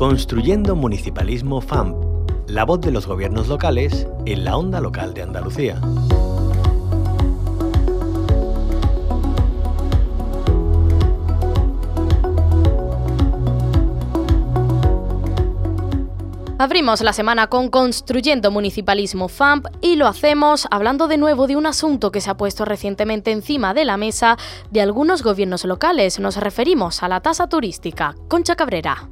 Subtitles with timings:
[0.00, 1.94] Construyendo Municipalismo FAMP,
[2.46, 5.78] la voz de los gobiernos locales en la onda local de Andalucía.
[16.56, 21.66] Abrimos la semana con Construyendo Municipalismo FAMP y lo hacemos hablando de nuevo de un
[21.66, 24.38] asunto que se ha puesto recientemente encima de la mesa
[24.70, 26.18] de algunos gobiernos locales.
[26.20, 28.14] Nos referimos a la tasa turística.
[28.28, 29.10] Concha Cabrera.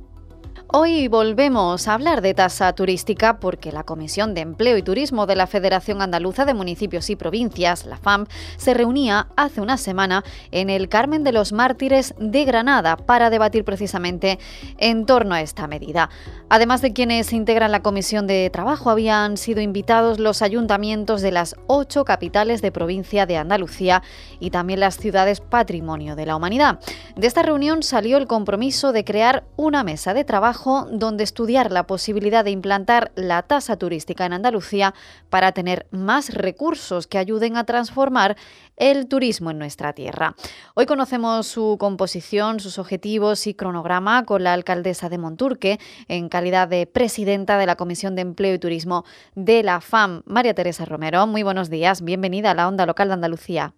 [0.70, 5.34] Hoy volvemos a hablar de tasa turística porque la Comisión de Empleo y Turismo de
[5.34, 8.26] la Federación Andaluza de Municipios y Provincias, la FAM,
[8.58, 13.64] se reunía hace una semana en el Carmen de los Mártires de Granada para debatir
[13.64, 14.38] precisamente
[14.76, 16.10] en torno a esta medida.
[16.50, 21.56] Además de quienes integran la Comisión de Trabajo, habían sido invitados los ayuntamientos de las
[21.66, 24.02] ocho capitales de provincia de Andalucía
[24.38, 26.78] y también las ciudades patrimonio de la humanidad.
[27.16, 30.57] De esta reunión salió el compromiso de crear una mesa de trabajo
[30.90, 34.94] donde estudiar la posibilidad de implantar la tasa turística en Andalucía
[35.30, 38.36] para tener más recursos que ayuden a transformar
[38.76, 40.34] el turismo en nuestra tierra.
[40.74, 46.68] Hoy conocemos su composición, sus objetivos y cronograma con la alcaldesa de Monturque en calidad
[46.68, 49.04] de presidenta de la Comisión de Empleo y Turismo
[49.34, 51.26] de la FAM, María Teresa Romero.
[51.26, 53.72] Muy buenos días, bienvenida a la Onda Local de Andalucía.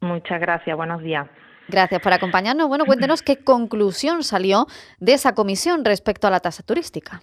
[0.00, 1.28] Muchas gracias, buenos días.
[1.68, 2.68] Gracias por acompañarnos.
[2.68, 4.66] Bueno, cuéntenos qué conclusión salió
[4.98, 7.20] de esa comisión respecto a la tasa turística.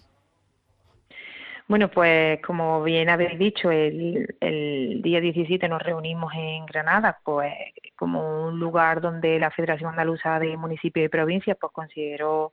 [1.67, 7.53] Bueno, pues como bien habéis dicho, el, el, día 17 nos reunimos en Granada, pues
[7.95, 12.51] como un lugar donde la Federación Andaluza de Municipios y Provincias pues consideró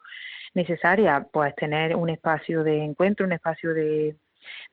[0.55, 4.17] necesaria pues tener un espacio de encuentro, un espacio de,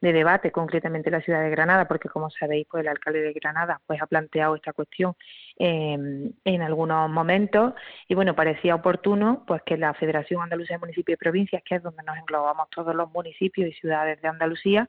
[0.02, 3.34] de debate, concretamente en la ciudad de Granada, porque como sabéis, pues el alcalde de
[3.34, 5.16] Granada pues ha planteado esta cuestión
[5.58, 5.98] eh,
[6.44, 7.74] en algunos momentos.
[8.08, 11.84] Y bueno, parecía oportuno pues que la Federación Andalucía de Municipios y Provincias, que es
[11.84, 14.88] donde nos englobamos todos los municipios y ciudades de Andalucía,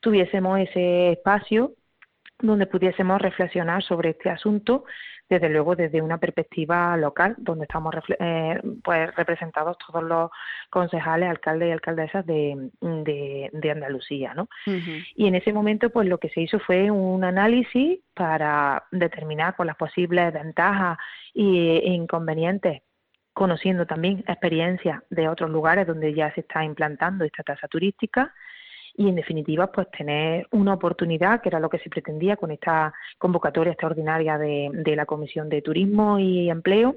[0.00, 1.72] tuviésemos ese espacio
[2.42, 4.84] donde pudiésemos reflexionar sobre este asunto
[5.28, 10.30] desde luego desde una perspectiva local, donde estamos eh, pues representados todos los
[10.68, 14.48] concejales, alcaldes y alcaldesas de, de, Andalucía, ¿no?
[14.66, 19.66] Y en ese momento, pues lo que se hizo fue un análisis para determinar con
[19.66, 20.98] las posibles ventajas
[21.34, 22.82] e inconvenientes
[23.32, 28.34] conociendo también experiencias de otros lugares donde ya se está implantando esta tasa turística
[28.96, 32.92] y en definitiva pues tener una oportunidad que era lo que se pretendía con esta
[33.18, 36.96] convocatoria extraordinaria de, de la Comisión de Turismo y Empleo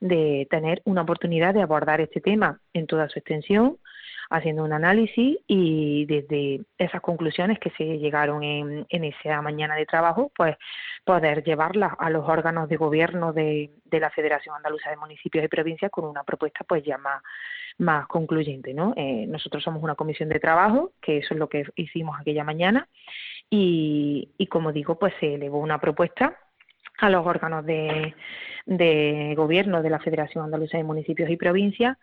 [0.00, 3.78] de tener una oportunidad de abordar este tema en toda su extensión,
[4.30, 9.86] haciendo un análisis y desde esas conclusiones que se llegaron en, en esa mañana de
[9.86, 10.56] trabajo, pues
[11.04, 15.90] poder llevarlas a los órganos de gobierno de, la Federación Andaluza de Municipios y Provincias
[15.90, 17.22] con una propuesta pues ya más,
[17.78, 18.74] más concluyente.
[18.74, 18.92] ¿no?
[18.96, 22.88] Eh, nosotros somos una comisión de trabajo, que eso es lo que hicimos aquella mañana,
[23.48, 26.36] y, y como digo, pues se elevó una propuesta
[26.98, 28.14] a los órganos de,
[28.66, 31.96] de gobierno de la Federación Andaluza de Municipios y Provincias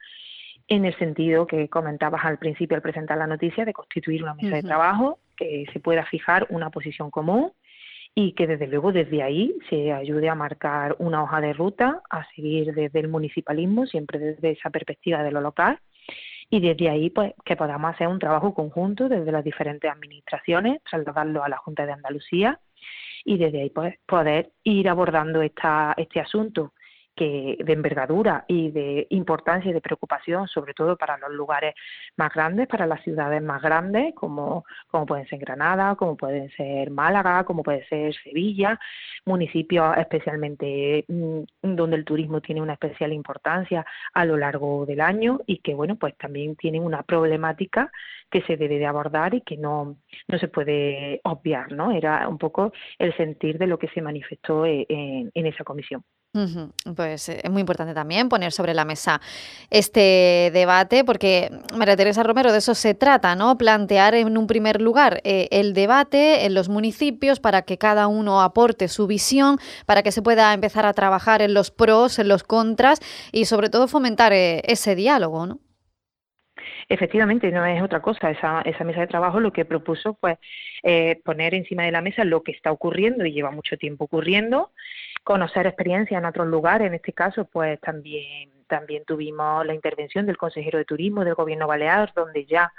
[0.67, 4.55] en el sentido que comentabas al principio al presentar la noticia de constituir una mesa
[4.55, 7.51] de trabajo que se pueda fijar una posición común
[8.15, 12.25] y que desde luego desde ahí se ayude a marcar una hoja de ruta a
[12.33, 15.79] seguir desde el municipalismo, siempre desde esa perspectiva de lo local
[16.49, 21.43] y desde ahí pues que podamos hacer un trabajo conjunto desde las diferentes administraciones, trasladarlo
[21.43, 22.59] a la Junta de Andalucía
[23.23, 26.73] y desde ahí pues poder ir abordando esta, este asunto
[27.15, 31.73] que de envergadura y de importancia y de preocupación, sobre todo para los lugares
[32.17, 34.65] más grandes, para las ciudades más grandes, como,
[35.07, 38.79] pueden ser Granada, como pueden ser Málaga, como puede ser Sevilla,
[39.25, 45.39] municipios especialmente mm, donde el turismo tiene una especial importancia a lo largo del año
[45.45, 47.91] y que, bueno, pues también tienen una problemática
[48.29, 49.97] que se debe de abordar y que no,
[50.27, 51.91] no se puede obviar, ¿no?
[51.91, 56.03] Era un poco el sentir de lo que se manifestó eh, en esa comisión.
[56.95, 59.21] Pues eh, es muy importante también poner sobre la mesa
[59.69, 63.57] este debate, porque María Teresa Romero, de eso se trata, ¿no?
[63.57, 68.41] Plantear en un primer lugar eh, el debate en los municipios para que cada uno
[68.41, 72.43] aporte su visión, para que se pueda empezar a trabajar en los pros, en los
[72.43, 72.99] contras
[73.31, 75.59] y sobre todo fomentar ese diálogo, ¿no?
[76.87, 78.29] Efectivamente, no es otra cosa.
[78.29, 80.37] Esa, esa mesa de trabajo lo que propuso fue
[80.83, 84.71] eh, poner encima de la mesa lo que está ocurriendo y lleva mucho tiempo ocurriendo,
[85.23, 86.87] conocer experiencia en otros lugares.
[86.87, 91.67] En este caso, pues también también tuvimos la intervención del consejero de turismo del gobierno
[91.67, 92.71] balear, donde ya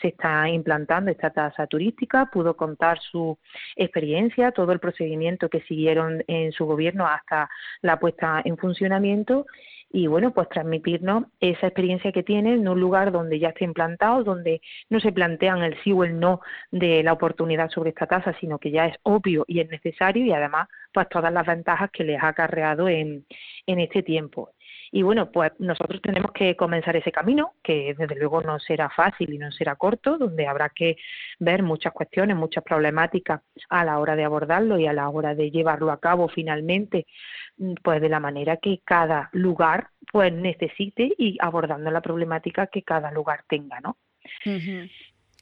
[0.00, 3.38] se está implantando esta tasa turística, pudo contar su
[3.76, 7.48] experiencia, todo el procedimiento que siguieron en su gobierno hasta
[7.80, 9.46] la puesta en funcionamiento
[9.94, 14.24] y bueno, pues transmitirnos esa experiencia que tiene en un lugar donde ya está implantado,
[14.24, 14.60] donde
[14.90, 16.40] no se plantean el sí o el no
[16.72, 20.32] de la oportunidad sobre esta tasa, sino que ya es obvio y es necesario y
[20.32, 23.24] además pues todas las ventajas que les ha acarreado en,
[23.66, 24.50] en este tiempo.
[24.96, 29.32] Y bueno, pues nosotros tenemos que comenzar ese camino, que desde luego no será fácil
[29.32, 30.98] y no será corto, donde habrá que
[31.40, 35.50] ver muchas cuestiones, muchas problemáticas a la hora de abordarlo y a la hora de
[35.50, 37.06] llevarlo a cabo finalmente,
[37.56, 42.84] mm, pues de la manera que cada lugar pues necesite y abordando la problemática que
[42.84, 43.96] cada lugar tenga, ¿no?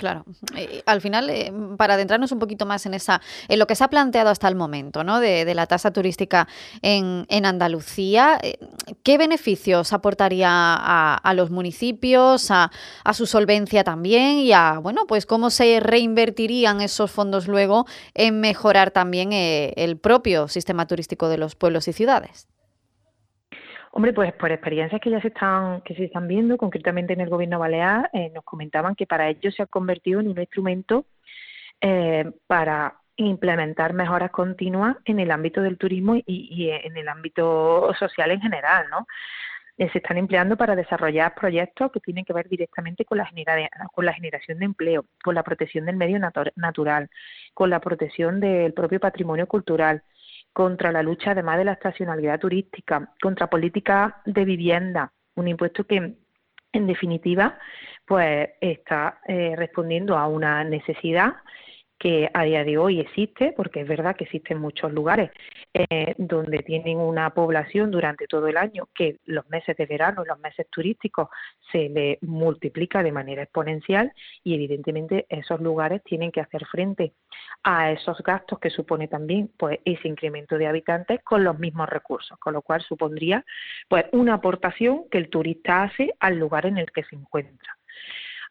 [0.03, 0.25] Claro,
[0.57, 3.85] eh, al final, eh, para adentrarnos un poquito más en esa, en lo que se
[3.85, 5.21] ha planteado hasta el momento, ¿no?
[5.21, 6.49] De, la tasa turística
[6.83, 8.59] en, Andalucía, eh,
[9.05, 12.73] ¿qué beneficios aportaría a, los municipios, a,
[13.13, 18.91] su solvencia también y a, bueno, pues cómo se reinvertirían esos fondos luego en mejorar
[18.91, 22.49] también el propio sistema turístico de los pueblos y ciudades?
[23.95, 27.29] Hombre, pues por experiencias que ya se están, que se están viendo, concretamente en el
[27.29, 31.05] gobierno balear, eh, nos comentaban que para ellos se ha convertido en un instrumento
[31.79, 38.31] eh, para implementar mejoras continuas en el ámbito del turismo y, en el ámbito social
[38.31, 39.07] en general, ¿no?
[39.77, 43.29] Eh, se están empleando para desarrollar proyectos que tienen que ver directamente con la,
[43.93, 47.11] con la generación de empleo, con la protección del medio natural,
[47.53, 50.03] con la protección del propio patrimonio cultural,
[50.53, 56.15] contra la lucha además de la estacionalidad turística, contra políticas de vivienda, un impuesto que
[56.73, 57.59] en definitiva
[58.07, 61.35] pues está eh, respondiendo a una necesidad
[62.03, 65.31] que a día de hoy existe, porque es verdad que existen muchos lugares
[65.73, 70.41] eh, donde tienen una población durante todo el año que los meses de verano, los
[70.41, 71.29] meses turísticos,
[71.71, 77.13] se le multiplica de manera exponencial y evidentemente esos lugares tienen que hacer frente
[77.63, 82.37] a esos gastos que supone también pues ese incremento de habitantes con los mismos recursos,
[82.41, 83.45] con lo cual supondría
[83.87, 87.77] pues una aportación que el turista hace al lugar en el que se encuentra.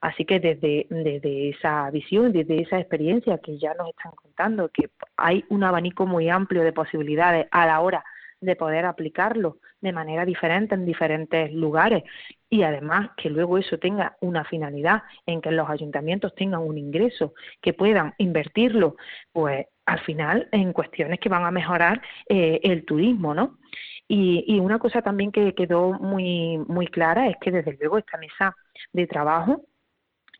[0.02, 4.90] Así que desde, desde esa visión, desde esa experiencia que ya nos están contando, que
[5.16, 8.04] hay un abanico muy amplio de posibilidades a la hora
[8.42, 12.04] de poder aplicarlo de manera diferente en diferentes lugares
[12.50, 17.34] y además que luego eso tenga una finalidad en que los ayuntamientos tengan un ingreso,
[17.62, 18.96] que puedan invertirlo,
[19.32, 23.60] pues al final en cuestiones que van a mejorar eh, el turismo, ¿no?
[24.08, 28.18] Y, y, una cosa también que quedó muy muy clara es que desde luego esta
[28.18, 28.56] mesa
[28.92, 29.64] de trabajo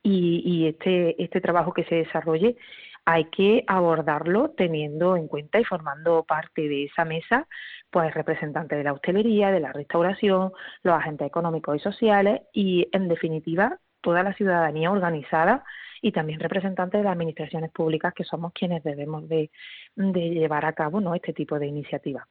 [0.02, 2.56] y, este, este trabajo que se desarrolle
[3.04, 7.48] hay que abordarlo teniendo en cuenta y formando parte de esa mesa
[7.90, 13.08] pues representantes de la hostelería, de la restauración, los agentes económicos y sociales y en
[13.08, 15.64] definitiva toda la ciudadanía organizada
[16.04, 19.50] y también representantes de las administraciones públicas que somos quienes debemos de,
[19.96, 21.14] llevar a cabo ¿no?
[21.14, 22.26] este tipo de iniciativas.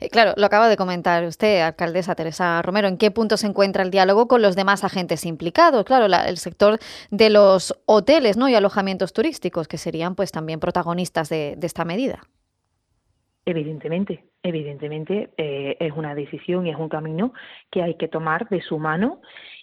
[0.00, 3.82] Eh, claro, lo acaba de comentar usted, alcaldesa Teresa Romero, ¿en qué punto se encuentra
[3.82, 5.84] el diálogo con los demás agentes implicados?
[5.84, 6.78] Claro, el sector
[7.10, 8.48] de los hoteles ¿no?
[8.48, 12.22] y alojamientos turísticos, que serían pues también protagonistas de, esta medida.
[13.44, 17.32] Evidentemente, evidentemente eh, es una decisión y es un camino
[17.70, 19.20] que hay que tomar de su mano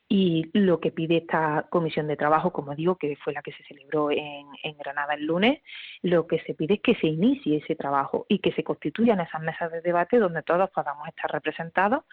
[0.10, 3.64] y lo que pide esta comisión de trabajo, como digo, que fue la que se
[3.64, 5.62] celebró en, Granada el lunes,
[6.02, 9.42] lo que se pide es que se inicie ese trabajo y que se constituyan esas
[9.42, 12.06] mesas de debate donde todos podamos estar representados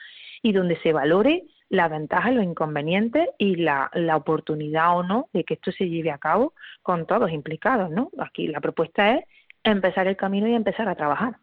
[0.42, 5.54] y donde se valore la ventaja, los inconvenientes y la, oportunidad o no de que
[5.54, 8.10] esto se lleve a cabo con todos implicados, ¿no?
[8.18, 9.24] Aquí la propuesta es
[9.62, 11.36] empezar el camino y empezar a trabajar.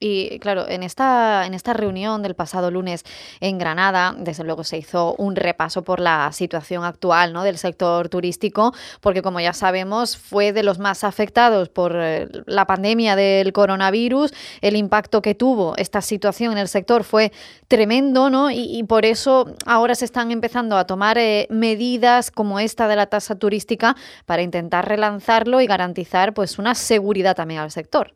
[0.00, 3.02] Y claro, en esta, en esta reunión del pasado lunes
[3.40, 7.42] en Granada, desde luego se hizo un repaso por la situación actual ¿no?
[7.42, 12.64] del sector turístico, porque como ya sabemos, fue de los más afectados por eh, la
[12.64, 14.32] pandemia del coronavirus.
[14.60, 17.32] El impacto que tuvo esta situación en el sector fue
[17.66, 18.52] tremendo, ¿no?
[18.52, 23.06] Y, por eso ahora se están empezando a tomar eh, medidas como esta de la
[23.06, 28.14] tasa turística para intentar relanzarlo y garantizar pues una seguridad también al sector.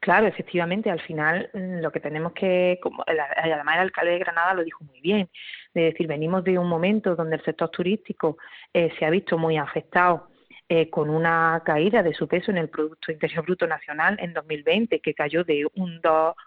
[0.00, 4.54] Claro, efectivamente, al final mm, lo que tenemos que, como además el alcalde de Granada
[4.54, 5.28] lo dijo muy bien,
[5.74, 8.38] de decir, venimos de un momento donde el sector turístico
[8.72, 10.28] eh, se ha visto muy afectado
[10.68, 15.00] eh, con una caída de su peso en el Producto Interior Bruto Nacional en 2020,
[15.00, 16.00] que cayó de un,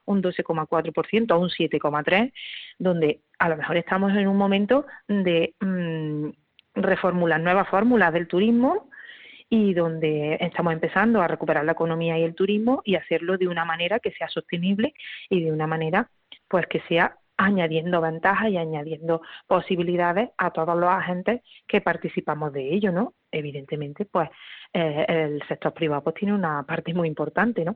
[0.05, 2.31] un 12,4% a un 7,3%,
[2.77, 6.29] donde a lo mejor estamos en un momento de mm,
[6.75, 8.90] reformular nuevas fórmulas del turismo
[9.53, 13.65] y donde estamos empezando a recuperar la economía y el turismo y hacerlo de una
[13.65, 14.93] manera que sea sostenible
[15.29, 16.10] y de una manera
[16.48, 22.74] pues que sea añadiendo ventajas y añadiendo posibilidades a todos los agentes que participamos de
[22.74, 23.13] ello, ¿no?
[23.29, 24.29] Evidentemente, pues
[24.74, 27.75] eh, el sector privado pues tiene una parte muy importante, ¿no?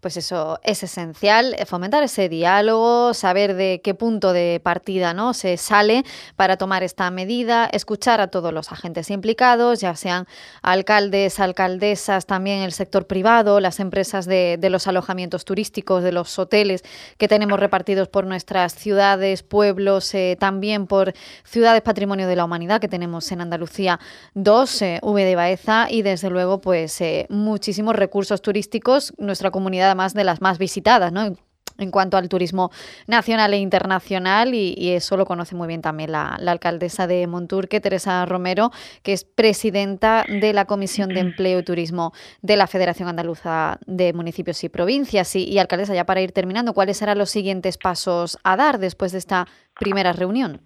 [0.00, 5.34] Pues eso es esencial, eh, fomentar ese diálogo, saber de qué punto de partida ¿no?
[5.34, 6.04] se sale
[6.36, 10.26] para tomar esta medida, escuchar a todos los agentes implicados, ya sean
[10.62, 16.82] alcaldes, alcaldesas, también el sector privado, las empresas de, los alojamientos turísticos, de los hoteles
[17.18, 21.12] que tenemos repartidos por nuestras ciudades, pueblos, eh, también por
[21.44, 24.00] ciudades patrimonio de la humanidad que tenemos en Andalucía
[24.32, 30.14] dos, eh, V de Baeza y desde luego pues muchísimos recursos turísticos nuestra comunidad además
[30.14, 31.34] de las más visitadas, ¿no?
[31.80, 32.70] en cuanto al turismo
[33.06, 38.26] nacional e internacional y, eso lo conoce muy bien también la, alcaldesa de Monturque, Teresa
[38.26, 38.70] Romero,
[39.02, 44.12] que es presidenta de la Comisión de Empleo y Turismo de la Federación Andaluza de
[44.12, 45.34] Municipios y Provincias.
[45.36, 49.12] Y, y alcaldesa, ya para ir terminando, ¿cuáles serán los siguientes pasos a dar después
[49.12, 49.46] de esta
[49.78, 50.60] primera reunión?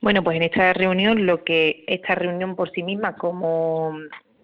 [0.00, 3.92] Bueno, pues en esta reunión, lo que esta reunión por sí misma, como,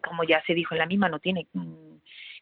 [0.07, 1.47] como ya se dijo en la misma, no tiene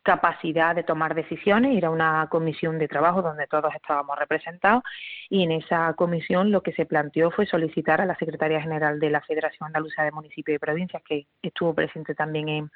[0.04, 4.84] capacidad de tomar decisiones, ir a una comisión de trabajo donde todos estábamos representados
[5.30, 9.10] y en esa comisión lo que se planteó fue solicitar a la Secretaría General de
[9.10, 12.70] la Federación Andaluza de Municipios y Provincias, que estuvo presente también en,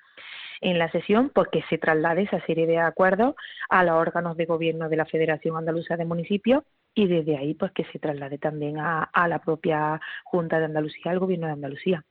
[0.62, 3.34] en la sesión, pues que se traslade esa serie de acuerdos
[3.68, 7.72] a los órganos de gobierno de la Federación Andaluza de Municipios y desde ahí pues
[7.72, 12.04] que se traslade también a la propia Junta de Andalucía, al Gobierno de Andalucía.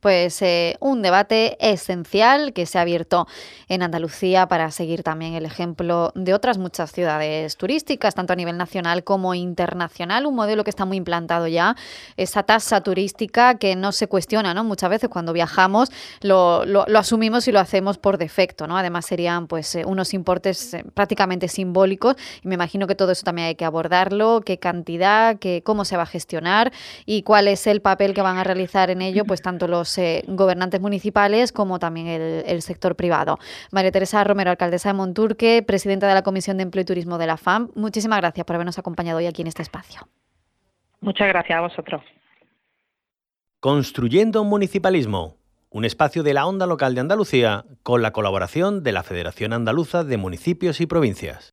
[0.00, 3.26] Pues eh, un debate esencial que se ha abierto
[3.68, 8.56] en Andalucía para seguir también el ejemplo de otras muchas ciudades turísticas, tanto a nivel
[8.56, 10.26] nacional como internacional.
[10.26, 11.76] Un modelo que está muy implantado ya,
[12.16, 14.64] esa tasa turística que no se cuestiona, ¿no?
[14.64, 16.64] Muchas veces cuando viajamos lo,
[16.96, 18.76] asumimos y lo hacemos por defecto, ¿no?
[18.76, 23.24] Además serían pues eh, unos importes eh, prácticamente simbólicos y me imagino que todo eso
[23.24, 26.72] también hay que abordarlo, qué cantidad, qué, cómo se va a gestionar
[27.06, 30.80] y cuál es el papel que van a realizar en ello tanto los eh, gobernantes
[30.80, 33.38] municipales como también el, sector privado.
[33.70, 37.26] María Teresa Romero, alcaldesa de Monturque, presidenta de la Comisión de Empleo y Turismo de
[37.26, 40.08] la FAM, muchísimas gracias por habernos acompañado hoy aquí en este espacio.
[41.00, 42.02] Muchas gracias a vosotros.
[43.60, 45.36] Construyendo un municipalismo,
[45.70, 50.04] un espacio de la onda local de Andalucía con la colaboración de la Federación Andaluza
[50.04, 51.50] de Municipios y Provincias.